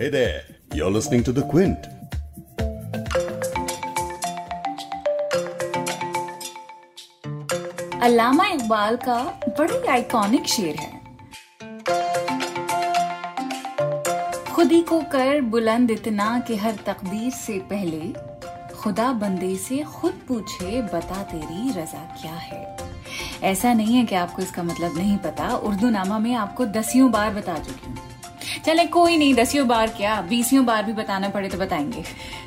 Hey 0.00 0.08
there, 0.08 0.44
you're 0.74 0.90
listening 0.90 1.22
to 1.24 1.32
The 1.32 1.42
Quint. 1.42 1.78
अल्लामा 8.02 8.46
इकबाल 8.46 8.96
का 8.96 9.40
बड़ी 9.58 9.86
iconic 9.86 10.46
शेर 10.46 10.76
है। 10.76 11.00
खुदी 14.54 14.82
को 14.82 15.00
कर 15.00 15.40
बुलंद 15.40 15.90
इतना 15.90 16.40
कि 16.40 16.56
हर 16.56 16.72
तकदीर 16.86 17.30
से 17.30 17.58
पहले 17.58 18.12
खुदा 18.74 19.12
बंदे 19.12 19.56
से 19.56 19.78
खुद 19.78 20.20
पूछे 20.28 20.82
बता 20.82 21.22
तेरी 21.22 21.70
रजा 21.70 22.16
क्या 22.22 22.34
है? 22.34 22.76
ऐसा 23.42 23.72
नहीं 23.72 23.96
है 23.96 24.04
कि 24.04 24.14
आपको 24.14 24.42
इसका 24.42 24.62
मतलब 24.62 24.96
नहीं 24.96 25.16
पता। 25.16 25.56
उर्दू 25.56 25.90
नामा 25.90 26.18
में 26.18 26.34
आपको 26.34 26.66
दसियों 26.66 27.10
बार 27.12 27.34
बता 27.34 27.58
चुकी 27.58 27.90
हूँ। 27.90 28.09
चले, 28.70 28.84
कोई 28.86 29.16
नहीं, 29.16 29.34
दसियों 29.34 29.66
बार 29.68 29.90
क्या? 29.90 30.20
बीसियों 30.22 30.64
बार 30.66 30.82
भी 30.84 30.92
बताना 30.92 31.28
पड़े 31.28 31.48
तो 31.48 31.58
बताएँगे। 31.58 32.02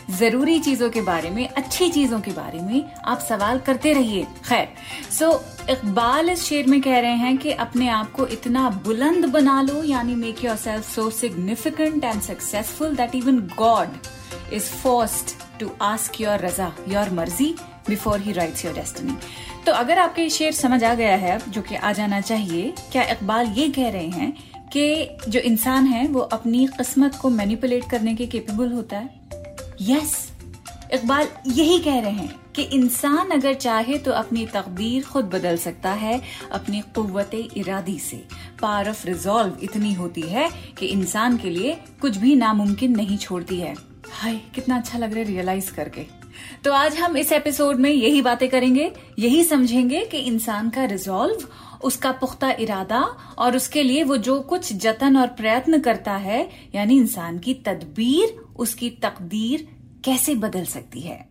ज़रूरी 0.09 0.59
चीज़ों 0.59 0.89
के 0.89 1.01
बारे 1.01 1.29
में, 1.29 1.47
अच्छी 1.47 1.89
चीज़ों 1.89 2.19
के 2.19 2.31
बारे 2.31 2.59
में 2.59 2.93
आप 3.05 3.19
सवाल 3.19 3.59
करते 3.59 3.93
रहिए। 3.93 4.23
खैर 4.47 4.67
सो 5.19 5.31
इकबाल 5.69 6.29
इस 6.29 6.43
शेर 6.43 6.67
में 6.67 6.79
कह 6.81 6.99
रहे 6.99 7.15
हैं 7.15 7.37
कि 7.37 7.51
अपने 7.51 7.87
आप 7.89 8.11
को 8.11 8.27
इतना 8.27 8.69
बुलंद 8.85 9.25
बना 9.25 9.61
लो, 9.61 9.83
यानी 9.83 10.15
make 10.15 10.43
yourself 10.55 10.89
so 10.95 11.09
significant 11.09 12.03
and 12.03 12.21
successful 12.21 12.95
that 12.95 13.15
even 13.15 13.39
God 13.57 13.97
is 14.53 14.71
forced 14.73 15.59
to 15.59 15.71
ask 15.81 16.21
your 16.21 16.45
Raza 16.45 16.71
your 16.87 17.09
मर्ज़ी 17.09 17.53
before 17.89 18.19
he 18.19 18.31
writes 18.31 18.65
your 18.65 18.73
destiny 18.73 19.17
तो 19.65 19.71
अगर 19.71 19.99
आपके 19.99 20.29
शेर 20.29 20.51
समझ 20.51 20.83
आ 20.83 20.93
गया 20.93 21.15
है, 21.15 21.37
जो 21.49 21.61
कि 21.61 21.75
आ 21.75 21.91
जाना 21.91 22.19
चाहिए, 22.21 22.73
क्या 22.91 23.03
इकबाल 23.03 23.47
ये 23.47 23.67
कह 23.69 23.89
रहे 23.89 24.07
हैं 24.07 24.52
कि 24.77 25.09
जो 25.29 25.39
इंसान 25.39 25.85
है, 25.85 26.07
वो 26.07 26.19
अपनी 26.19 26.67
किस्मत 26.67 27.15
को 27.15 27.29
मैनिपुलेट 27.29 27.83
करने 27.91 28.15
के 28.15 28.25
केपेबल 28.25 28.71
होता 28.71 28.97
है। 28.97 29.21
यस 29.81 30.31
इकबाल 30.93 31.27
यही 31.47 31.79
कह 31.79 31.99
रहे 31.99 32.11
हैं 32.11 32.35
कि 32.55 32.61
इंसान 32.61 33.29
अगर 33.29 33.53
चाहे 33.53 33.97
तो 33.97 34.11
अपनी 34.11 34.45
तकदीर 34.45 35.03
खुद 35.03 35.25
बदल 35.25 35.57
सकता 35.57 35.91
है, 35.91 36.21
अपनी 36.51 36.81
कुत 36.81 37.31
इरादी 37.57 37.99
से। 37.99 38.23
पार 38.61 38.89
ऑफ़ 38.89 39.07
रिजॉल्व 39.07 39.57
इतनी 39.63 39.93
होती 39.93 40.21
है 40.21 40.49
कि 40.77 40.85
इंसान 40.85 41.37
के 41.37 41.49
लिए 41.49 41.77
कुछ 42.01 42.17
भी 42.17 42.35
नामुमकिन 42.35 42.95
नहीं 42.95 43.17
छोड़ती 43.17 43.57
है। 43.57 43.75
हाय, 44.11 44.35
कितना 44.55 44.77
अच्छा 44.77 44.97
लग 44.97 45.09
रहा 45.09 45.19
है 45.19 45.25
रियलाइज़ 45.25 45.71
करके। 45.71 46.01
तो 46.63 46.71
आज 46.71 46.95
हम 46.95 47.17
इस 47.17 47.31
एपिसोड 47.31 47.75
में 47.75 47.91
यही 47.91 48.21
बातें 48.21 48.49
करेंगे, 48.49 48.91
यही 49.19 49.43
समझेंगे 49.43 50.05
कि 50.05 50.17
इंसान 50.17 50.69
का 50.69 50.85
रिजॉल्व 50.85 51.47
उसका 51.83 52.11
पुख्ता 52.11 52.51
इरादा 52.51 52.99
और 53.37 53.55
उसके 53.55 53.83
लिए 53.83 54.03
वो 54.03 54.17
जो 54.17 54.39
कुछ 54.41 54.73
जतन 54.73 55.17
और 55.17 55.27
प्रयत्न 55.27 55.79
करता 55.79 56.13
है, 56.13 56.49
यानी 56.75 56.97
इंसान 56.97 57.39
की 57.39 57.53
तदबीर, 57.53 58.35
उसकी 58.55 58.89
तकदीर 58.89 59.67
कैसे 60.05 60.35
बदल 60.35 60.65
सकती 60.65 60.99
है? 60.99 61.27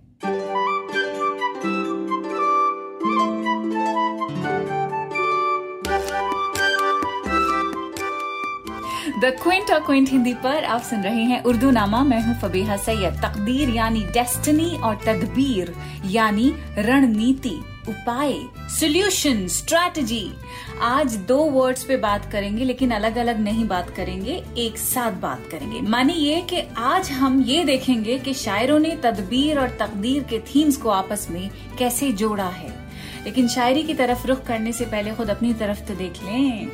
द 9.21 9.25
क्विंट 9.25 9.71
और 9.71 9.81
क्विंट 9.81 10.09
हिंदी 10.09 10.33
पर 10.35 10.65
आप 10.65 10.83
सुन 10.83 11.03
रहे 11.03 11.23
हैं 11.23 11.43
उर्दू 11.45 11.71
नामा 11.71 12.03
मैं 12.05 12.21
हूँ 12.23 12.35
फबीहा 12.41 12.77
सैयद। 12.77 13.15
तकदीर, 13.15 13.69
यानी 13.69 14.01
डेस्टिनी 14.01 14.71
और 14.77 14.95
तदबीर, 15.07 15.75
यानी 16.07 16.53
रणनीति। 16.79 17.61
उपाय 17.89 18.33
सोल्यूशन 18.81 19.47
स्ट्रैटेजी 19.49 20.33
आज 20.81 21.17
दो 21.17 21.39
वर्ड्स 21.39 21.85
पे 21.85 21.97
बात 21.97 22.33
करेंगे, 22.33 22.65
लेकिन 22.65 22.91
अलग 22.91 23.17
अलग 23.17 23.41
नहीं 23.41 23.67
बात 23.69 23.91
करेंगे, 23.91 24.45
एक 24.59 24.79
साथ 24.79 25.13
बात 25.13 25.49
करेंगे। 25.51 25.81
माने 25.81 26.13
ये 26.13 26.41
कि 26.41 26.61
आज 26.77 27.11
हम 27.11 27.43
ये 27.43 27.65
देखेंगे 27.65 28.19
कि 28.19 28.35
शायरों 28.35 28.79
ने 28.79 28.97
तदबीर 28.97 29.59
और 29.59 29.69
तकदीर 29.69 30.23
के 30.23 30.39
थीम्स 30.39 30.77
को 30.77 30.89
आपस 30.89 31.27
में 31.31 31.51
कैसे 31.79 32.13
जोड़ा 32.13 32.49
है। 32.49 32.71
लेकिन 33.25 33.49
शायरी 33.49 33.83
की 33.83 33.95
तरफ़ 33.95 34.27
रुख 34.27 34.43
करने 34.43 34.73
से 34.73 34.85
पहले 34.85 35.11
खुद 35.11 35.31
अपनी 35.31 35.55
तरफ़ 35.55 35.81
तो 35.81 35.95
देख 35.95 36.23
लें। 36.25 36.71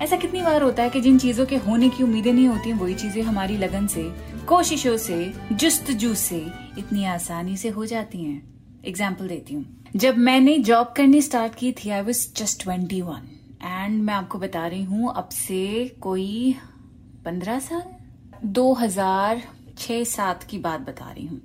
ऐसा 0.00 0.16
कितनी 0.16 0.42
बार 0.42 0.62
होता 0.62 0.82
है 0.82 0.90
कि 0.90 1.00
जिन 1.00 1.18
चीज़ों 1.18 1.46
के 1.46 1.56
होने 1.56 1.88
की 1.88 2.04
उम्मीदें 2.04 2.32
नहीं 2.32 2.48
होती, 2.48 2.72
वही 2.72 2.94
चीज़ें 2.94 3.22
हमारी 3.22 3.56
लगन 3.56 3.86
से, 3.86 4.02
कोशिशों 4.46 4.96
से, 4.96 5.32
जुस्तजू 5.52 6.14
से 6.14 6.46
इतनी 6.78 7.04
आसानी 7.04 7.56
से 7.56 7.68
हो 7.68 7.86
जाती 7.86 8.24
हैं। 8.24 8.59
एग्ज़ाम्पल 8.84 9.28
देती 9.28 9.54
हूँ। 9.54 9.64
जब 9.96 10.16
मैंने 10.18 10.56
जॉब 10.60 10.92
करनी 10.96 11.20
स्टार्ट 11.22 11.54
की 11.54 11.72
थी 11.74 11.90
I 11.90 12.00
was 12.00 12.26
just 12.36 12.62
twenty 12.62 13.00
one 13.02 13.28
and 13.62 14.02
मैं 14.02 14.14
आपको 14.14 14.38
बता 14.38 14.66
रही 14.66 14.82
हूँ, 14.84 15.12
अब 15.12 15.28
से 15.28 15.86
कोई 16.00 16.56
पंद्रह 17.24 17.58
साल? 17.60 17.82
दो 18.44 18.72
हज़ार 18.74 19.42
छह 19.78 20.02
सात 20.06 20.42
की 20.42 20.58
बात 20.58 20.80
बता 20.80 21.10
रही 21.10 21.26
हूँ। 21.26 21.40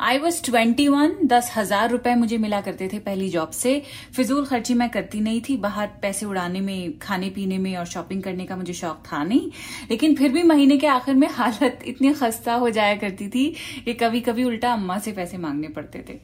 आई 0.00 0.18
वॉज़ 0.18 0.42
ट्वेंटी 0.44 0.86
वन 0.88 1.14
दस 1.24 1.50
हज़ार 1.56 1.90
रुपए 1.90 2.14
मुझे 2.14 2.38
मिला 2.38 2.60
करते 2.60 2.88
थे 2.92 2.98
पहली 2.98 3.28
जॉब 3.28 3.50
से। 3.50 3.82
फिजूल 4.14 4.44
खर्ची 4.46 4.74
मैं 4.74 4.88
करती 4.90 5.20
नहीं 5.20 5.40
थी, 5.48 5.56
बाहर 5.56 5.86
पैसे 6.02 6.26
उड़ाने 6.26 6.60
में, 6.60 6.98
खाने 6.98 7.28
पीने 7.30 7.58
में 7.58 7.76
और 7.76 7.86
शॉपिंग 7.86 8.22
करने 8.22 8.44
का 8.44 8.56
मुझे 8.56 8.72
शौक 8.72 9.02
था 9.12 9.22
नहीं। 9.24 9.50
लेकिन 9.90 10.14
फिर 10.16 10.32
भी 10.32 10.42
महीने 10.42 10.76
के 10.76 10.86
आखिर 10.86 11.14
में 11.14 11.28
हालत 11.30 11.82
इतनी 11.86 12.12
खस्ता 12.14 12.54
हो 12.54 12.70
जाया 12.70 12.96
करती 12.96 13.28
थी 13.28 13.48
कि 13.84 13.94
कभी 13.94 14.20
कभी 14.20 14.44
उल्टा 14.44 14.72
अम्मा 14.72 14.98
से 14.98 15.12
पैसे 15.12 15.38
मांगने 15.38 15.68
पड़ते 15.68 16.04
थे। 16.08 16.18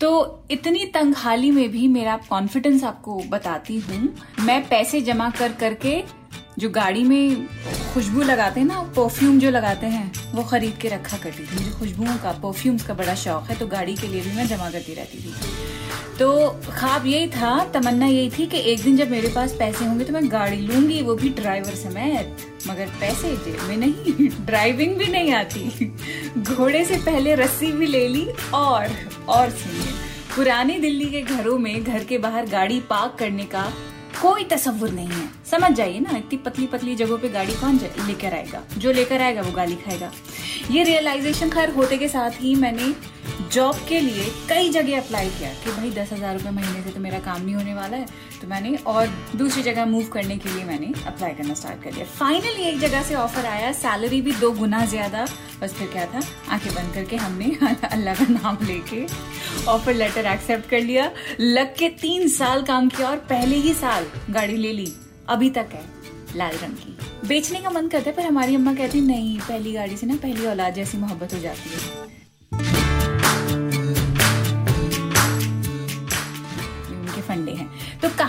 तो 0.00 0.44
इतनी 0.50 0.84
तंगहाली 0.84 1.50
में 1.50 1.70
भी 1.70 1.88
मेरा 1.88 2.16
कॉन्फिडेंस 2.16 2.84
आपको 2.84 3.22
बताती 3.28 3.78
हूँ। 3.78 4.14
मैं 4.40 4.68
पैसे 4.68 5.00
जमा 5.00 5.30
कर 5.30 5.52
करके 5.52 6.22
जो 6.58 6.70
गाड़ी 6.70 7.04
में 7.04 7.46
खुशबू 7.94 8.22
लगाते 8.22 8.60
हैं 8.60 8.66
ना 8.66 8.82
परफ्यूम 8.82 9.38
जो 9.38 9.50
लगाते 9.50 9.86
हैं, 9.86 10.12
वो 10.32 10.42
खरीद 10.42 10.78
के 10.82 10.88
रखा 10.88 11.16
करती 11.16 11.42
थी। 11.42 11.54
मुझे 11.54 11.70
खुशबुओं 11.70 12.16
का 12.16 12.32
परफ्यूम्स 12.32 12.86
का 12.86 12.94
बड़ा 12.94 13.14
शौक 13.14 13.50
है 13.50 13.58
तो 13.58 13.66
गाड़ी 13.66 13.94
के 13.94 14.08
लिए 14.08 14.20
भी 14.20 14.36
मैं 14.36 14.46
जमा 14.46 14.70
करती 14.70 14.94
रहती 14.94 15.18
थी। 15.18 15.34
तो 16.18 16.48
ख्वाब 16.48 17.06
यही 17.06 17.26
था, 17.26 17.64
तमन्ना 17.64 18.06
यही 18.06 18.30
थी 18.30 18.46
कि 18.46 18.58
एक 18.58 18.82
दिन 18.82 18.96
जब 18.96 19.10
मेरे 19.10 19.28
पास 19.28 19.52
पैसे 19.52 19.84
होंगे 19.84 20.04
तो 20.04 20.12
मैं 20.12 20.32
गाड़ी 20.32 20.56
लूँगी, 20.56 21.02
वो 21.02 21.14
भी 21.14 21.28
ड्राइवर 21.28 21.74
समेत। 21.74 22.36
मगर 22.68 22.86
पैसे 22.86 23.36
जेब 23.36 23.62
में 23.68 23.76
नहीं 23.76 24.28
ड्राइविंग 24.46 24.96
भी 24.96 25.06
नहीं 25.06 25.32
आती। 25.32 25.94
घोड़े 26.38 26.84
से 26.84 26.96
पहले 26.96 27.34
रस्सी 27.34 27.72
भी 27.72 27.86
ले 27.86 28.08
ली 28.08 28.28
और 28.54 28.88
और 29.28 29.50
सुनिए। 29.50 29.92
पुरानी 30.36 30.78
दिल्ली 30.78 31.10
के 31.10 31.22
घरों 31.22 31.58
में 31.58 31.84
घर 31.84 32.04
के 32.04 32.18
बाहर 32.18 32.46
गाड़ी 32.46 32.80
पार्क 32.80 33.16
करने 33.18 33.44
का 33.44 33.72
कोई 34.22 34.44
तस्वुर 34.44 34.90
नहीं 34.90 35.08
है। 35.08 35.28
समझ 35.50 35.72
जाइए 35.72 36.00
ना, 36.00 36.16
इतनी 36.16 36.36
पतली 36.36 36.66
पतली 36.66 36.94
जगहों 36.94 37.18
पे 37.18 37.28
गाड़ी 37.28 37.52
कौन 37.52 37.80
लेकर 38.06 38.34
आएगा? 38.34 38.62
जो 38.78 38.92
लेकर 38.92 39.20
आएगा 39.20 39.42
वो 39.42 39.52
गाली 39.52 39.74
खाएगा। 39.74 40.12
ये 40.70 40.84
रियलाइजेशन 40.84 41.50
खैर 41.50 41.70
होते 41.70 41.96
के 41.96 42.08
साथ 42.08 42.30
ही 42.30 42.54
मैंने 42.54 42.94
जॉब 43.50 43.76
के 43.88 44.00
लिए 44.00 44.24
कई 44.48 44.68
जगह 44.70 44.98
अप्लाई 44.98 45.28
किया 45.28 45.52
कि 45.54 45.70
भाई 45.70 45.90
दस 45.92 46.12
हज़ार 46.12 46.34
रुपये 46.34 46.50
महीने 46.52 46.82
से 46.82 46.90
तो 46.90 47.00
मेरा 47.00 47.18
काम 47.20 47.42
नहीं 47.42 47.54
होने 47.54 47.74
वाला 47.74 47.96
है 47.96 48.06
तो 48.40 48.48
मैंने 48.48 48.74
और 48.86 49.08
दूसरी 49.36 49.62
जगह 49.62 49.86
मूव 49.86 50.06
करने 50.12 50.36
के 50.38 50.48
लिए 50.48 50.64
मैंने 50.64 50.92
अप्लाई 51.06 51.34
करना 51.34 51.54
स्टार्ट 51.54 51.82
कर 51.84 51.92
दिया। 51.92 52.04
फाइनली 52.08 52.62
एक 52.62 52.78
जगह 52.80 53.02
से 53.02 53.14
ऑफ़र 53.14 53.46
आया 53.46 53.72
सैलरी 53.72 54.20
भी 54.20 54.32
दो 54.32 54.50
गुना 54.52 54.84
ज़्यादा। 54.86 55.26
बस 55.62 55.74
फिर 55.74 55.88
क्या 55.88 56.06
था? 56.06 56.20
आँखें 56.48 56.72
बंद 56.74 56.94
करके 56.94 57.16
हमने 57.16 57.56
अल्लाह 57.84 58.14
का 58.14 58.26
नाम 58.30 58.58
लेके 58.62 59.04
ऑफ़र 59.68 59.94
लेटर 59.94 60.26
एक्सेप्ट 60.26 60.68
कर 60.70 60.80
लिया। 60.80 61.10
लग 61.40 61.74
के 61.76 61.88
तीन 62.00 62.28
साल 62.28 62.62
काम 62.62 62.88
किया 62.88 63.08
और 63.08 63.16
पहले 63.30 63.56
ही 63.56 63.74
साल 63.74 64.06
गाड़ी 64.30 64.56
ले 64.56 64.72
ली। 64.72 64.92
अभी 65.28 65.50
तक 65.50 65.68
है, 65.72 65.84
लाल 66.36 66.56
रंग 66.56 66.76
की। 66.76 67.28
बेचने 67.28 67.60
का 67.60 67.70
मन 67.70 67.88
करता 67.88 68.10
है, 68.10 68.16
पर 68.16 68.22
हमारी 68.22 68.54
अम्मा 68.54 68.74
कहती 68.74 69.00
नहीं, 69.00 69.38
पहली 69.40 69.72
गाड़ी 69.72 69.96
से 69.96 70.06
ना 70.06 70.16
पहली 70.16 70.46
औलाद 70.46 70.74
जैसी 70.74 70.98
मोहब्बत 70.98 71.34
हो 71.34 71.38
जाती 71.38 71.70
है। 71.70 72.10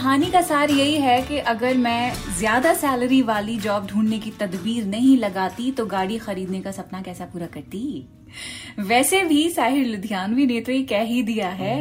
कहानी 0.03 0.29
का 0.31 0.41
सार 0.41 0.71
यही 0.71 0.95
है 0.99 1.21
कि 1.21 1.37
अगर 1.49 1.77
मैं 1.77 2.13
ज़्यादा 2.37 2.73
सैलरी 2.73 3.21
वाली 3.21 3.55
जॉब 3.57 3.85
ढूँढने 3.87 4.17
की 4.19 4.31
तदबीर 4.39 4.85
नहीं 4.85 5.15
लगाती 5.17 5.71
तो 5.71 5.85
गाड़ी 5.85 6.17
खरीदने 6.17 6.59
का 6.61 6.71
सपना 6.71 7.01
कैसा 7.01 7.25
पूरा 7.25 7.45
करती? 7.45 7.79
वैसे 8.79 9.21
भी 9.23 9.49
साहिर 9.49 9.85
लुधियानवी 9.87 10.45
ने 10.45 10.59
तो 10.61 10.71
ये 10.71 10.81
कह 10.83 11.03
ही 11.11 11.21
दिया 11.23 11.49
है 11.51 11.79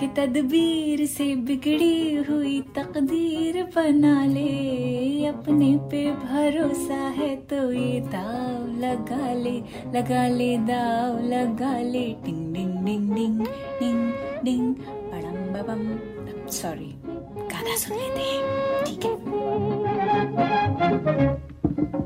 कि 0.00 0.08
तदबीर 0.16 1.04
से 1.06 1.34
बिगड़ी 1.46 2.14
हुई 2.28 2.60
तकदीर 2.76 3.62
बना 3.76 4.24
ले। 4.24 5.26
अपने 5.26 5.76
पे 5.90 6.04
भरोसा 6.24 7.00
है 7.18 7.34
तो 7.46 7.70
ये 7.72 8.00
दाव 8.08 8.66
लगा 8.80 9.32
ले 9.34 9.56
लगा 9.94 10.26
ले, 10.28 10.56
दाव 10.58 11.22
लगा 11.28 11.78
ले। 11.82 12.04
टिंग 12.24 12.52
डिंग 12.54 12.74
डिंग 12.84 13.14
डिंग 13.14 13.40
डिंग 13.80 14.12
डिंग 14.44 14.74
बड़म 15.12 15.40
बबम 15.54 15.86
सॉरी 16.52 16.92
गाना 17.62 17.76
सुन 17.76 17.96
लेते 17.96 18.22
हैं। 18.22 18.84
ठीक 18.86 19.04
है। 19.04 19.10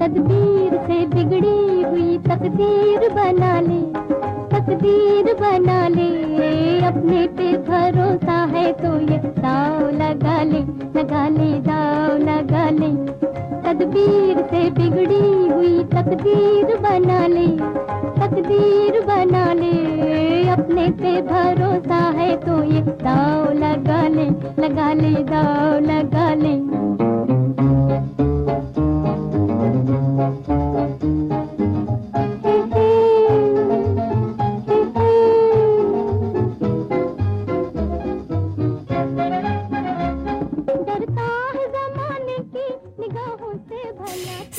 तदबीर 0.00 0.73
से 0.87 0.99
बिगड़ी 1.06 1.61
हुई 1.82 2.19
तकदीर 2.26 3.00
बना 3.14 3.53
ले, 3.61 3.81
तकदीर 4.53 5.26
बना 5.35 5.81
ले। 5.88 6.11
अपने 6.87 7.20
पे 7.37 7.49
भरोसा 7.69 8.38
है 8.53 8.67
तो 8.75 8.91
ये 9.03 9.19
दाव 9.38 9.81
लगा 9.93 10.37
ले 10.43 10.62
लगा 10.97 11.25
ले, 11.29 11.50
दाव 11.62 12.17
लगा 12.20 12.67
ले। 12.70 12.93
तदबीर 13.64 14.37
से 14.50 14.62
बिगड़ी 14.70 15.26
हुई 15.49 15.75
तकदीर 15.94 16.69
बना 16.81 17.20
ले, 17.29 17.49
तकदीर 18.20 18.85
पे 20.92 21.20
भरोसा 21.22 22.02
है 22.18 22.34
तो 22.40 22.62
ये 22.64 22.80
दाव 23.02 23.52
लगा 23.54 24.06
ले 24.08 24.28
लगा 24.62 24.92
ले, 24.92 25.12
दाव 25.24 25.78
लगा 25.80 26.32
ले। 26.34 26.54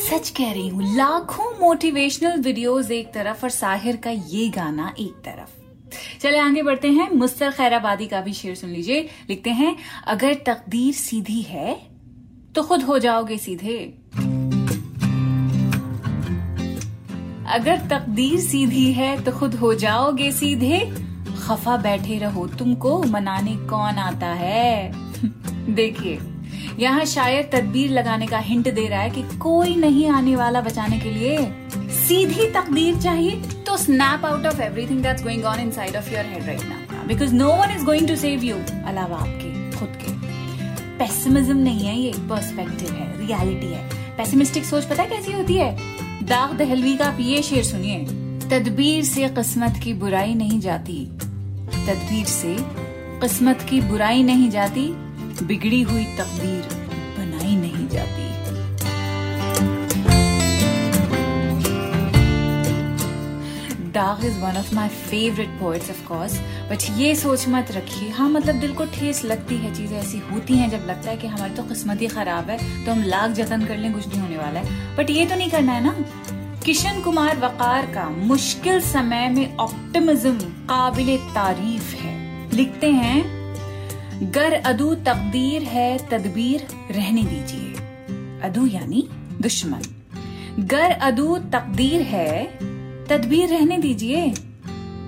सच 0.07 0.29
कह 0.29 0.51
रही 0.51 0.67
हूँ, 0.67 0.95
लाखों 0.95 1.51
मोटिवेशनल 1.59 2.39
वीडियोस 2.41 2.91
एक 2.91 3.13
तरफ़ 3.13 3.43
और 3.43 3.49
साहिर 3.51 3.95
का 4.03 4.09
ये 4.09 4.47
गाना 4.49 4.93
एक 4.99 5.13
तरफ़। 5.25 5.56
चले 6.21 6.37
आगे 6.37 6.61
बढ़ते 6.63 6.87
हैं। 6.87 7.09
मुस्तर 7.11 7.51
खैराबादी 7.51 8.07
का 8.07 8.21
भी 8.21 8.33
शेर 8.33 8.55
सुन 8.55 8.69
लीजिए। 8.69 9.09
लिखते 9.29 9.49
हैं, 9.49 9.75
अगर 10.07 10.33
तकदीर 10.33 10.93
सीधी 10.93 11.41
है 11.41 11.79
तो 12.55 12.63
खुद 12.63 12.83
हो 12.83 12.99
जाओगे 12.99 13.37
सीधे। 13.37 13.77
अगर 17.47 17.77
तकदीर 17.89 18.39
सीधी 18.39 18.91
है 18.93 19.23
तो 19.23 19.31
खुद 19.31 19.55
हो 19.55 19.73
जाओगे 19.73 20.31
सीधे। 20.31 20.79
खफा 21.47 21.77
बैठे 21.77 22.17
रहो, 22.17 22.47
तुमको 22.47 23.03
मनाने 23.03 23.55
कौन 23.55 23.95
आता 23.95 24.27
है? 24.27 24.91
देखिए, 25.75 26.19
यहाँ 26.79 27.05
शायर 27.05 27.49
तदबीर 27.53 27.91
लगाने 27.91 28.27
का 28.27 28.37
हिंट 28.37 28.73
दे 28.73 28.87
रहा 28.87 28.99
है 28.99 29.09
कि 29.09 29.23
कोई 29.37 29.75
नहीं 29.75 30.09
आने 30.09 30.35
वाला 30.35 30.61
बचाने 30.61 30.99
के 30.99 31.11
लिए 31.11 31.37
सीधी 31.97 32.51
तकदीर 32.51 33.01
चाहिए। 33.01 33.41
तो 33.77 33.83
snap 33.83 34.25
out 34.25 34.45
of 34.45 34.61
everything 34.61 35.01
that's 35.03 35.23
going 35.23 35.43
on 35.45 35.59
inside 35.59 35.95
of 35.95 36.09
your 36.09 36.25
head 36.25 36.45
right 36.45 36.61
now 36.61 37.07
because 37.07 37.33
no 37.33 37.47
one 37.47 37.71
is 37.71 37.83
going 37.85 38.07
to 38.07 38.15
save 38.15 38.43
you 38.43 38.55
अलावा 38.85 39.17
आपके, 39.17 39.49
खुद 39.71 39.89
के। 40.01 40.13
पेसिमिज्म 40.97 41.57
नहीं 41.57 41.85
है 41.85 41.97
ये 41.97 42.13
पर्सपेक्टिव 42.29 42.93
है 42.93 43.07
रियलिटी 43.17 43.67
है। 43.67 43.89
पेसिमिस्टिक 44.17 44.65
सोच 44.65 44.85
पता 44.85 45.03
है 45.03 45.09
कैसी 45.09 45.31
होती 45.31 45.53
है? 45.53 45.77
दाग 46.23 46.57
दहलवी 46.57 46.95
का 46.97 47.05
आप 47.05 47.17
ये 47.19 47.41
शेर 47.43 47.63
सुनिए, 47.63 47.99
तदबीर 48.49 49.03
से 49.03 49.27
किस्मत 49.29 49.79
की 49.83 49.93
बुराई 49.93 50.33
नहीं 50.33 50.59
जाती। 50.59 51.05
तदबीर 51.77 52.25
से 52.25 52.55
किस्मत 53.21 53.65
की 53.69 53.81
बुराई 53.81 54.23
नहीं 54.23 54.49
जाती, 54.49 54.87
बिगड़ी 55.43 55.81
हुई 55.81 56.05
तकदीर 56.17 56.63
बनाई 57.19 57.55
नहीं 57.55 57.87
जाती। 57.89 58.26
Dagh 63.97 64.25
is 64.25 64.39
one 64.39 64.57
of 64.57 64.73
my 64.75 64.87
favourite 64.87 65.49
poets 65.59 65.89
of 65.89 66.07
course 66.07 66.39
but 66.69 66.83
ये 66.97 67.15
सोच 67.15 67.47
मत 67.49 67.71
रखिए। 67.71 68.09
हाँ 68.09 68.29
मतलब 68.29 68.55
दिल 68.55 68.73
को 68.73 68.85
ठेस 68.85 69.23
लगती 69.25 69.55
है, 69.57 69.73
चीज़ें 69.75 69.97
ऐसी 69.99 70.17
होती 70.31 70.57
हैं 70.57 70.69
जब 70.69 70.85
लगता 70.87 71.09
है 71.09 71.17
कि 71.17 71.27
हमारी 71.27 71.53
तो 71.53 71.63
किस्मत 71.63 72.01
ही 72.01 72.07
खराब 72.07 72.49
है 72.49 72.85
तो 72.85 72.91
हम 72.91 73.03
लाख 73.03 73.31
जतन 73.31 73.65
कर 73.65 73.77
लें, 73.77 73.93
कुछ 73.93 74.07
नहीं 74.07 74.21
होने 74.21 74.37
वाला 74.37 74.59
है। 74.59 74.95
बट 74.97 75.09
ये 75.09 75.25
तो 75.25 75.35
नहीं 75.35 75.49
करना 75.49 75.71
है 75.71 75.83
ना। 75.83 75.95
किशन 76.65 77.01
कुमार 77.01 77.37
वकार 77.37 77.85
का 77.85 78.09
मुश्किल 78.09 78.79
समय 78.81 79.27
में 79.29 79.57
ऑप्टिमिज्म 79.57 80.37
काबिल 80.69 81.17
तारीफ़ 81.35 81.95
है। 81.95 82.15
लिखते 82.53 82.91
हैं, 82.91 84.31
गर 84.31 84.53
अदू 84.53 84.93
तकदीर 84.95 85.63
है, 85.63 85.97
तदबीर 86.09 86.67
रहने 86.91 87.23
दीजिए। 87.23 87.73
अदू 88.43 88.65
यानी 88.67 89.07
दुश्मन। 89.41 89.81
गर 90.67 90.91
अदू 90.91 91.37
तकदीर 91.53 92.01
है 92.01 92.31
तदबीर 93.09 93.49
रहने 93.49 93.77
दीजिए। 93.77 94.33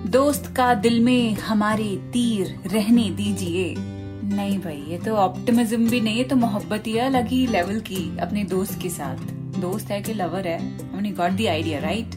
दोस्त 0.06 0.46
का 0.56 0.72
दिल 0.74 1.00
में 1.00 1.34
हमारे 1.34 1.84
तीर 2.12 2.54
रहने 2.66 3.08
दीजिए। 3.10 3.74
नहीं 3.78 4.58
भाई, 4.58 4.82
ये 4.88 4.98
तो 4.98 5.14
ऑप्टिमिज्म 5.16 5.88
भी 5.88 6.00
नहीं 6.00 6.18
है 6.18 6.24
तो 6.24 6.36
मोहब्बत 6.36 6.86
ही 6.86 6.96
अलग 6.98 7.28
ही 7.28 7.46
लेवल 7.46 7.80
की, 7.80 8.18
अपने 8.18 8.44
दोस्त 8.44 8.80
के 8.82 8.88
साथ। 8.88 9.16
दोस्त 9.60 9.90
है 9.90 10.00
कि 10.02 10.14
लवर 10.14 10.46
है? 10.46 10.58
हमने 10.92 11.10
गॉट 11.10 11.30
दी 11.30 11.46
आइडिया 11.46 11.78
राइट 11.78 12.14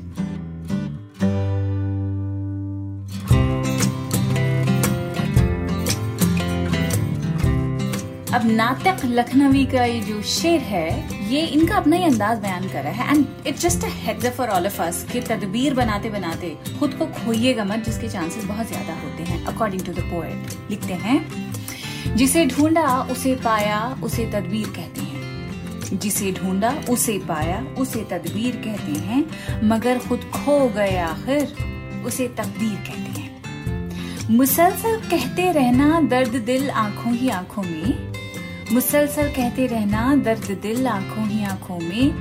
अब 8.33 8.45
नाटक 8.45 9.01
लखनवी 9.05 9.65
का 9.65 9.83
ये 9.85 9.99
जो 10.01 10.21
शेर 10.21 10.61
है 10.61 10.89
ये 11.23 11.45
इनका 11.47 11.75
अपना 11.75 11.95
ही 11.95 12.03
अंदाज 12.03 12.39
बयान 12.39 12.67
कर 12.69 12.83
रहा 12.83 13.03
है। 13.03 13.15
And 13.15 13.47
it's 13.47 13.61
just 13.61 13.83
a 14.25 14.29
for 14.29 14.49
all 14.49 14.65
of 14.65 14.81
us 14.81 15.05
कि 15.11 15.21
तदबीर 15.21 15.73
बनाते 15.73 16.09
बनाते 16.09 16.55
खुद 16.79 16.93
को 16.93 17.05
खोइएगा 17.05 17.63
मत, 17.63 17.85
जिसके 17.85 18.09
चांसेस 18.09 18.43
बहुत 18.43 18.67
ज़्यादा 18.67 18.93
होते 18.93 19.23
हैं 19.23 19.43
अकॉर्डिंग 19.45 19.81
टू 19.81 19.93
द 19.93 19.99
पोएट 19.99 20.69
लिखते 20.71 20.93
हैं, 20.93 22.15
जिसे 22.15 22.45
ढूंढा, 22.45 23.01
उसे 23.11 23.35
पाया, 23.35 23.79
उसे 24.03 24.25
तदबीर 24.25 24.67
कहते 24.67 25.01
हैं। 25.01 25.99
जिसे 25.99 26.31
ढूंढा, 26.31 26.69
उसे 26.89 27.17
पाया, 27.19 27.59
उसे 27.77 28.03
तदबीर 28.03 28.55
कहते 28.55 28.99
हैं, 28.99 29.25
मगर 29.63 29.99
खुद 29.99 30.19
खो 30.33 30.69
गए 30.69 30.97
आखिर, 30.97 31.53
उसे 32.05 32.27
तकदीर 32.27 32.75
कहते 32.87 33.21
हैं। 33.21 34.37
मुसलसल 34.37 34.99
कहते 35.09 35.51
रहना 35.51 36.01
दर्द 36.01 36.35
दिल 36.35 36.69
आँखों 36.69 37.13
ही 37.13 37.29
आँखों 37.29 37.63
में 37.63 38.12
मुसलसल 38.73 39.27
कहते 39.31 39.65
रहना 39.67 40.15
दर्द 40.15 40.45
दिल 40.61 40.87
आँखों 40.87 41.27
ही 41.27 41.43
आँखों 41.43 41.79
में, 41.79 42.13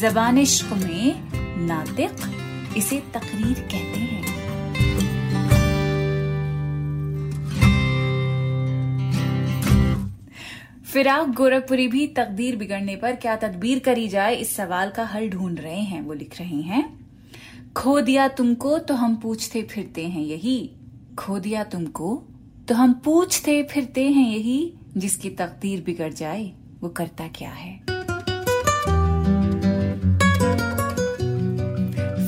जबान 0.00 0.38
इश्क 0.38 0.72
में 0.72 1.66
नातिक, 1.66 2.10
इसे 2.76 2.98
तकरीर 3.14 3.60
कहते 3.62 4.00
हैं। 4.00 4.24
फिराक 10.84 11.28
गोरखपुरी 11.28 11.88
भी 11.88 12.06
तकदीर 12.06 12.56
बिगड़ने 12.56 12.96
पर 12.96 13.16
क्या 13.16 13.36
तदबीर 13.36 13.78
करी 13.78 14.08
जाए, 14.08 14.34
इस 14.34 14.56
सवाल 14.56 14.90
का 14.90 15.04
हल 15.04 15.28
ढूंढ 15.28 15.60
रहे 15.60 15.80
हैं, 15.80 16.00
वो 16.02 16.12
लिख 16.12 16.38
रहे 16.40 16.60
हैं। 16.62 16.84
खो 17.76 18.00
दिया 18.00 18.28
तुमको 18.28 18.78
तो 18.78 18.94
हम 18.94 19.16
पूछते 19.16 19.62
फिरते 19.62 20.06
हैं 20.06 20.22
यही, 20.22 20.58
खो 21.18 21.38
दिया 21.38 21.64
तुमको 21.64 22.16
तो 22.68 22.74
हम 22.74 22.92
पूछते 23.04 23.62
फिरते 23.62 24.10
हैं 24.10 24.30
यही 24.30 24.74
जिसकी 24.96 25.30
तकदीर 25.30 25.80
बिगड़ 25.80 26.12
जाए, 26.12 26.52
वो 26.82 26.88
करता 26.88 27.28
क्या 27.28 27.50
है? 27.50 27.74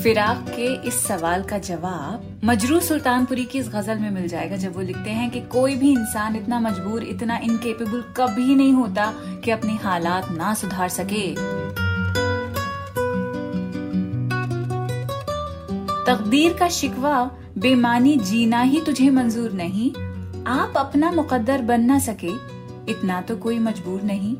फिराक 0.03 0.45
के 0.49 0.87
इस 0.87 0.93
सवाल 1.07 1.43
का 1.43 1.57
जवाब 1.57 2.41
मजरू 2.43 2.79
सुल्तानपुरी 2.79 3.45
की 3.45 3.59
इस 3.59 3.69
गज़ल 3.69 3.97
में 3.97 4.11
मिल 4.11 4.27
जाएगा, 4.27 4.55
जब 4.55 4.75
वो 4.75 4.81
लिखते 4.81 5.09
हैं 5.09 5.29
कि 5.29 5.41
कोई 5.41 5.75
भी 5.75 5.91
इंसान 5.91 6.35
इतना 6.35 6.59
मजबूर, 6.59 7.03
इतना 7.03 7.37
इनकेपेबल 7.37 8.01
कभी 8.17 8.55
नहीं 8.55 8.73
होता 8.73 9.11
कि 9.43 9.51
अपने 9.51 9.73
हालात 9.73 10.31
ना 10.31 10.53
सुधार 10.53 10.89
सके। 10.89 11.35
तकदीर 16.05 16.53
का 16.53 16.69
शिकवा, 16.69 17.23
बेमानी 17.57 18.15
जीना 18.17 18.61
ही 18.61 18.81
तुझे 18.81 19.09
मंजूर 19.09 19.51
नहीं, 19.51 19.91
आप 20.47 20.73
अपना 20.77 21.11
मुकद्दर 21.11 21.61
बन 21.61 21.81
ना 21.81 21.99
सके 21.99 22.58
इतना 22.89 23.21
तो 23.21 23.37
कोई 23.37 23.59
मजबूर 23.59 24.01
नहीं। 24.01 24.35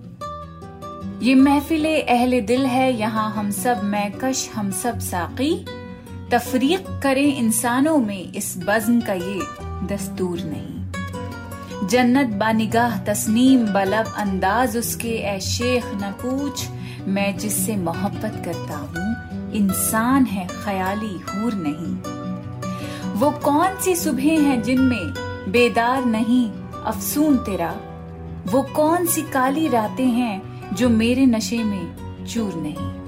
ये 1.27 1.35
महफिल 1.35 1.85
अहले 1.85 2.41
दिल 2.41 2.65
है, 2.65 2.99
यहाँ 2.99 3.31
हम 3.31 3.51
सब 3.51 3.83
मैकश 3.83 4.49
हम 4.55 4.71
सब 4.71 4.99
साकी। 4.99 5.65
तफरीक 6.31 6.87
करें 7.03 7.37
इंसानों 7.37 7.97
में, 7.97 8.33
इस 8.33 8.57
बज्म 8.57 9.01
का 9.01 9.13
ये 9.13 9.39
दस्तूर 9.87 10.39
नहीं। 10.41 11.87
जन्नत 11.87 12.27
बानिगाह 12.27 12.97
तस्नीम, 12.97 13.65
बलब 13.65 14.13
अंदाज 14.17 14.77
उसके, 14.77 15.09
ए 15.09 15.39
शेख 15.39 15.85
न 15.85 16.11
पूछ। 16.21 16.67
मैं 17.07 17.37
जिससे 17.37 17.75
मोहब्बत 17.75 18.41
करता 18.45 18.77
हूँ, 18.77 19.51
इंसान 19.53 20.25
है, 20.25 20.47
ख्याली 20.47 21.17
हूर 21.17 21.53
नहीं। 21.53 21.95
वो 23.19 23.31
कौन 23.31 23.77
सी 23.77 23.95
सुबह 23.95 24.41
हैं 24.41 24.61
जिनमें, 24.63 25.13
बेदार 25.51 26.05
नहीं, 26.05 26.49
अफसून 26.85 27.37
तेरा। 27.37 27.75
वो 28.47 28.61
कौन 28.61 29.05
सी 29.05 29.21
काली 29.21 29.67
रातें 29.67 30.05
हैं 30.05 30.75
जो 30.75 30.89
मेरे 30.89 31.25
नशे 31.25 31.63
में 31.63 32.25
चूर 32.25 32.53
नहीं? 32.55 32.99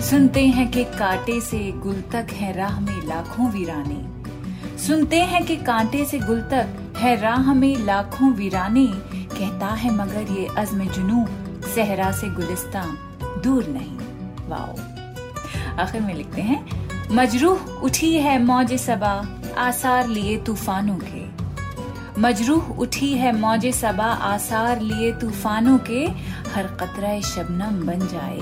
सुनते 0.00 0.46
हैं 0.46 0.70
कि 0.70 0.84
कांटे 0.84 1.40
से 1.40 1.58
गुल 1.72 2.02
तक 2.12 2.32
है 2.32 2.52
राह 2.52 2.80
में 2.80 3.06
लाखों 3.06 3.50
वीराने। 3.50 4.78
सुनते 4.78 5.20
हैं 5.20 5.44
कि 5.44 5.56
कांटे 5.56 6.04
से 6.04 6.18
गुल 6.18 6.40
तक 6.40 6.96
है 6.96 7.20
राह 7.20 7.54
में 7.54 7.76
लाखों 7.76 8.32
वीराने। 8.32 8.86
कहता 9.38 9.66
है 9.66 9.90
मगर 9.94 10.32
ये 10.32 10.46
अज़म 10.58 10.84
जुनू 10.84 11.26
सहरा 11.74 12.10
से 12.12 12.28
गुलिस्तान 12.28 12.96
दूर 13.44 13.66
नहीं। 13.68 13.96
वाओ। 14.48 14.74
आखिर 15.80 16.00
में 16.00 16.14
लिखते 16.14 16.42
हैं, 16.42 16.64
मजरूह 17.12 17.58
उठी 17.82 18.16
है 18.18 18.42
मौज 18.44 18.72
सबा 18.72 19.14
आसार 19.58 20.08
लिए 20.08 20.38
तूफानों 20.38 20.98
के। 21.04 21.44
मजरूह 22.20 22.62
उठी 22.62 23.14
है 23.14 23.38
मौजे 23.38 23.72
सबा, 23.72 24.04
आसार 24.04 24.80
लिए 24.80 25.12
तूफानों 25.12 25.78
के। 25.78 26.06
हर 26.50 26.66
कतरा 26.66 27.20
शबनम 27.20 27.86
बन 27.86 27.98
जाए, 27.98 28.38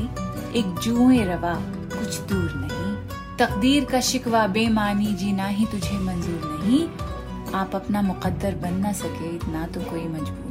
एक 0.59 0.79
जुए 0.83 1.25
रवा, 1.25 1.55
कुछ 1.99 2.21
दूर 2.21 2.53
नहीं। 2.57 3.19
तकदीर 3.39 3.85
का 3.85 4.01
शिकवा 4.01 4.47
बेमानी 4.47 5.07
जीना 5.07 5.47
ही 5.47 5.67
तुझे 5.67 5.99
मंजूर 5.99 6.61
नहीं। 6.61 6.89
आप 7.55 7.75
अपना 7.75 8.03
मुकद्दर 8.03 8.55
बन 8.55 8.75
ना 8.75 8.93
सके, 8.93 9.37
इतना 9.37 9.67
तो 9.67 9.81
कोई 9.81 10.05
मजबूर 10.05 10.42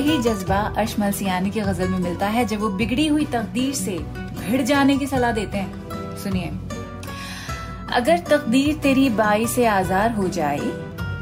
यही 0.00 0.18
जज्बा 0.18 0.74
अशमल 0.78 1.12
सियानी 1.12 1.50
की 1.50 1.60
गज़ल 1.60 1.88
में 1.88 1.98
मिलता 1.98 2.26
है, 2.26 2.44
जब 2.44 2.60
वो 2.60 2.68
बिगड़ी 2.68 3.06
हुई 3.06 3.24
तकदीर 3.24 3.74
से 3.74 3.98
भिड़ 4.40 4.62
जाने 4.62 4.98
की 4.98 5.06
सलाह 5.06 5.32
देते 5.32 5.58
हैं। 5.58 5.72
सुनिए। 6.16 6.46
अगर 7.92 8.18
तकदीर 8.18 8.76
तेरी 8.76 9.10
बाई 9.10 9.46
से 9.46 9.66
आजार 9.66 10.12
हो 10.12 10.28
जाए, 10.28 10.58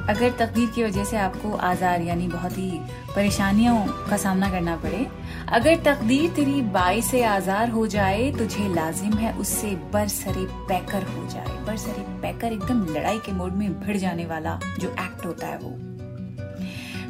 अगर 0.09 0.31
तकदीर 0.31 0.69
की 0.69 0.85
वजह 0.85 1.05
से 1.05 1.17
आपको 1.17 1.57
आजार 1.57 2.03
यानी 2.03 2.29
बहुत 2.29 2.59
ही 2.59 2.71
परेशानियों 3.17 3.87
का 4.11 4.17
सामना 4.17 4.51
करना 4.51 4.77
पड़े, 4.77 5.07
अगर 5.49 5.77
तकदीर 5.77 6.31
तेरी 6.31 6.63
बाई 6.63 7.03
से 7.03 7.25
आजार 7.25 7.71
हो 7.71 7.87
जाए, 7.87 8.33
तुझे 8.33 8.75
लाजिम 8.75 9.13
है 9.13 9.33
उससे 9.33 9.69
बरसरे 9.69 10.45
पैकर 10.45 11.03
हो 11.03 11.29
जाए। 11.29 11.65
बरसरे 11.67 12.05
पैकर 12.23 12.53
एकदम 12.53 12.95
लड़ाई 12.95 13.19
के 13.19 13.33
मोड 13.33 13.53
में 13.53 13.81
भिड़ 13.81 13.97
जाने 13.97 14.27
वाला 14.27 14.61
जो 14.79 14.89
एक्ट 14.89 15.27
होता 15.27 15.47
है 15.47 15.59
वो। 15.59 15.88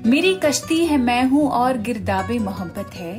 मेरी 0.09 0.35
कश्ती 0.35 0.85
है, 0.87 0.97
मैं 0.97 1.25
हूँ 1.25 1.49
और 1.51 1.79
गिरदाबे 1.79 2.39
मोहब्बत 2.39 2.95
है। 2.95 3.15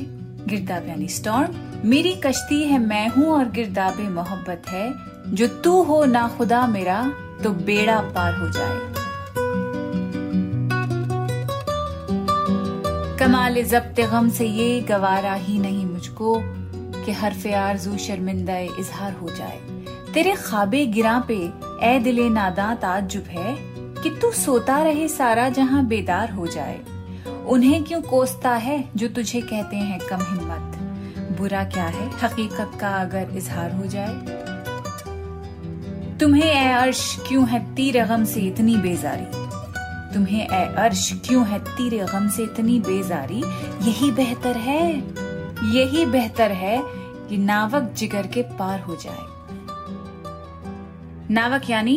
गिरदाब 0.46 0.88
यानी 0.88 1.08
स्टॉर्म 1.08 1.54
मेरी 1.84 2.14
कश्ती 2.16 2.62
है, 2.62 2.78
मैं 2.78 3.08
हूँ 3.08 3.26
और 3.26 3.50
गिरदाबे 3.50 4.08
मोहब्बत 4.08 4.68
है। 4.68 4.92
जो 5.34 5.46
तू 5.46 5.82
हो 5.82 6.04
ना 6.04 6.26
खुदा 6.28 6.66
मेरा 6.66 7.02
तो 7.44 7.50
बेड़ा 7.50 8.00
पार 8.16 8.34
हो 8.34 8.48
जाए। 8.48 8.78
कमाल 13.18 13.62
जब्त 13.64 14.00
गम 14.10 14.28
से 14.28 14.46
ये 14.46 14.80
गवारा 14.80 15.34
ही 15.34 15.58
नहीं 15.58 15.86
मुझको, 15.86 16.34
कि 17.04 17.12
हरफ 17.12 17.46
आरज़ू 17.46 17.96
शर्मिंदा 17.98 18.58
इजहार 18.58 19.12
हो 19.12 19.28
जाए। 19.28 19.58
तेरे 20.14 20.34
खाबे 20.34 20.86
गिरा 20.86 21.18
पे 21.28 21.42
ए 21.82 21.98
दिले 21.98 22.28
नादा 22.30 22.74
ताजुब 22.74 23.24
है। 23.30 23.69
कि 24.02 24.10
तू 24.10 24.30
सोता 24.32 24.82
रहे 24.82 25.08
सारा 25.08 25.48
जहाँ 25.48 25.86
बेदार 25.86 26.30
हो 26.30 26.46
जाए। 26.46 26.80
उन्हें 27.46 27.84
क्यों 27.84 28.02
कोसता 28.02 28.50
है 28.50 28.90
जो 28.96 29.08
तुझे 29.08 29.40
कहते 29.40 29.76
हैं 29.76 30.00
कम 30.00 30.18
हिम्मत? 30.20 30.76
बुरा 31.38 31.64
क्या 31.64 31.84
है 31.84 32.10
हकीकत 32.18 32.72
का 32.80 32.88
अगर 32.88 33.28
इजहार 33.36 33.72
हो 33.72 33.82
जाए? 33.86 34.14
तुम्हें 36.18 36.44
ए 36.44 36.72
अर्श 36.72 37.20
क्यों 37.28 37.48
है 37.48 37.74
तीर 37.74 38.04
गम 38.04 38.24
से 38.24 38.40
इतनी 38.40 38.76
बेजारी? 38.76 39.24
तुम्हें 40.14 40.48
ए 40.48 40.74
अर्श 40.74 41.12
क्यों 41.26 41.46
है 41.46 41.58
तीर 41.58 42.04
गम 42.04 42.28
से 42.28 42.42
इतनी 42.42 42.80
बेजारी? 42.80 43.42
यही 43.90 44.10
बेहतर 44.10 44.56
है, 44.56 44.98
यही 45.76 46.06
बेहतर 46.06 46.52
है 46.52 46.82
कि 47.28 47.36
नावक 47.36 47.82
जिगर 47.96 48.26
के 48.26 48.42
पार 48.42 48.80
हो 48.80 48.96
जाए। 48.96 49.24
नावक 51.30 51.70
यानी 51.70 51.94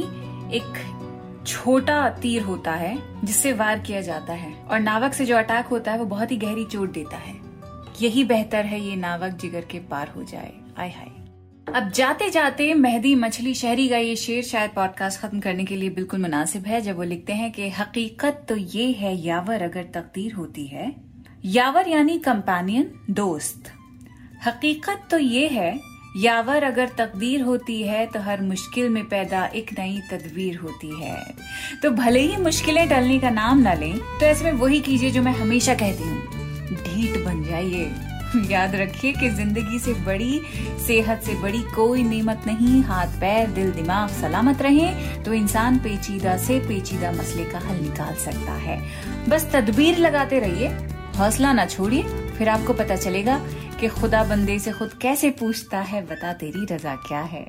एक 0.53 0.92
छोटा 1.47 2.09
तीर 2.09 2.41
होता 2.41 2.71
है, 2.71 3.25
जिससे 3.25 3.53
वार 3.53 3.79
किया 3.79 4.01
जाता 4.01 4.33
है, 4.33 4.53
और 4.53 4.79
नावक 4.79 5.13
से 5.13 5.25
जो 5.25 5.37
अटैक 5.37 5.65
होता 5.65 5.91
है, 5.91 5.97
वो 5.97 6.05
बहुत 6.05 6.31
ही 6.31 6.37
गहरी 6.37 6.65
चोट 6.65 6.91
देता 6.91 7.17
है। 7.17 7.35
यही 8.01 8.23
बेहतर 8.23 8.65
है 8.65 8.81
ये 8.81 8.95
नावक 8.95 9.31
जिगर 9.31 9.61
के 9.61 9.79
पार 9.79 10.07
हो 10.07 10.23
जाए। 10.23 10.53
आय 10.77 10.89
हाय। 10.89 11.11
अब 11.75 11.89
जाते 11.89 12.29
जाते 12.29 12.73
मेहदी 12.73 13.15
मछली 13.15 13.53
शहरी 13.53 13.89
का 13.89 13.97
ये 13.97 14.15
शेर 14.15 14.43
शायद 14.43 14.71
पॉडकास्ट 14.71 15.21
खत्म 15.21 15.39
करने 15.39 15.65
के 15.65 15.75
लिए 15.75 15.89
बिल्कुल 15.89 16.21
मुनासिब 16.21 16.65
है। 16.65 16.81
जब 16.81 16.95
वो 16.95 17.03
लिखते 17.03 17.33
हैं 17.33 17.51
कि 17.51 17.69
हकीकत 17.69 18.45
तो 18.49 18.55
ये 18.55 18.91
है, 18.91 19.15
यावर 19.15 19.61
अगर 19.61 19.83
तकदीर 19.83 20.33
होती 20.33 20.65
है। 20.65 20.95
यावर 21.45 21.87
यानी 21.87 22.19
कंपेनियन 22.19 22.91
दोस्त। 23.09 23.71
हकीकत 24.45 25.07
तो 25.11 25.17
ये 25.17 25.47
है 25.47 25.92
यावर 26.15 26.63
अगर 26.63 26.89
तकदीर 26.97 27.41
होती 27.41 27.81
है 27.83 28.05
तो 28.05 28.19
हर 28.21 28.41
मुश्किल 28.41 28.89
में 28.89 29.03
पैदा 29.09 29.45
एक 29.55 29.71
नई 29.79 29.99
तदबीर 30.11 30.57
होती 30.57 30.89
है। 31.01 31.15
तो 31.83 31.91
भले 31.91 32.19
ही 32.21 32.35
मुश्किलें 32.37 32.87
टलने 32.89 33.17
का 33.19 33.29
नाम 33.29 33.59
ना 33.59 33.73
लें 33.73 33.97
तो 33.97 34.25
ऐसे 34.25 34.43
में 34.43 34.59
वही 34.59 34.79
कीजिए 34.79 35.11
जो 35.11 35.21
मैं 35.21 35.33
हमेशा 35.33 35.73
कहती 35.73 36.03
हूँ। 36.03 36.75
ढीठ 36.75 37.17
बन 37.25 37.43
जाइए। 37.43 37.91
याद 38.51 38.75
रखिए 38.75 39.11
कि 39.13 39.29
ज़िंदगी 39.29 39.79
से 39.79 39.93
बड़ी, 40.05 40.39
सेहत 40.87 41.23
से 41.23 41.33
बड़ी 41.41 41.61
कोई 41.75 42.03
नेमत 42.03 42.43
नहीं। 42.47 42.81
हाथ, 42.83 43.19
पैर, 43.19 43.49
दिल, 43.49 43.71
दिमाग 43.71 44.09
सलामत 44.11 44.61
रहे 44.61 44.87
तो 45.23 45.33
इंसान 45.33 45.77
पेचीदा 45.79 46.37
से 46.37 46.59
पेचीदा 46.59 47.11
मसले 47.11 47.45
का 47.45 47.59
हल 47.59 47.79
निकाल 47.79 48.15
सकता 48.19 48.53
है। 48.59 48.79
बस 49.29 49.49
तदबीर 49.53 49.97
लगाते 49.97 50.39
रहिए, 50.39 50.67
हौसला 51.17 51.53
ना 51.53 51.65
छोड़िए, 51.65 52.03
फिर 52.33 52.49
आपको 52.49 52.73
पता 52.73 52.95
चलेगा 52.95 53.41
कि 53.73 53.87
खुदा 53.89 54.23
बंदे 54.23 54.57
से 54.59 54.71
खुद 54.71 54.93
कैसे 55.01 55.29
पूछता 55.31 55.79
है, 55.81 56.01
बता 56.07 56.33
तेरी 56.33 56.65
रजा 56.71 56.95
क्या 57.07 57.21
है। 57.21 57.45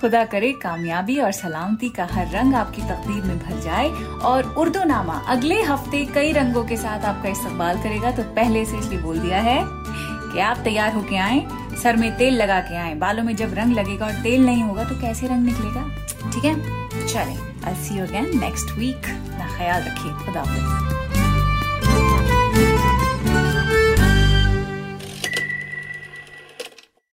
खुदा 0.00 0.24
करे, 0.24 0.52
कामयाबी 0.52 1.18
और 1.20 1.32
सलामती 1.32 1.88
का 1.88 2.04
हर 2.12 2.30
रंग 2.30 2.54
आपकी 2.54 2.82
तकदीर 2.82 3.22
में 3.24 3.38
भर 3.38 3.60
जाए 3.60 3.88
और 4.22 4.54
उर्दू 4.58 4.84
नामा 4.84 5.14
अगले 5.28 5.60
हफ़्ते 5.62 6.04
कई 6.14 6.32
रंगों 6.32 6.64
के 6.64 6.76
साथ 6.76 7.04
आपका 7.04 7.28
इस्तेमाल 7.28 7.82
करेगा। 7.82 8.10
तो 8.10 8.22
पहले 8.34 8.64
से 8.64 8.78
इसलिए 8.78 9.00
बोल 9.00 9.18
दिया 9.18 9.40
है 9.40 9.60
कि 9.62 10.40
आप 10.40 10.58
तैयार 10.64 10.94
होके 10.94 11.16
आए, 11.18 11.46
सर 11.82 11.96
में 11.96 12.16
तेल 12.18 12.34
लगा 12.34 12.60
के 12.60 12.76
आए। 12.76 12.94
बालों 12.96 13.24
में 13.24 13.34
जब 13.36 13.54
रंग 13.54 13.74
लगेगा 13.74 14.06
और 14.06 14.22
तेल 14.22 14.46
नहीं 14.46 14.62
होगा 14.62 14.84
तो 14.84 15.00
कैसे 15.00 15.26
रंग 15.26 15.44
निकलेगा? 15.46 15.84
ठीक 16.32 16.44
है? 16.44 16.54
चले 17.06 17.66
I 17.66 17.74
see 17.76 17.98
you 17.98 18.06
again 18.06 18.38
next 18.40 18.76
week 18.78 19.06
ख्याल 19.56 19.82
रखिए, 19.82 20.12
खुदा 20.24 20.42